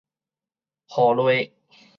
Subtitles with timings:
[0.97, 1.53] 雨笠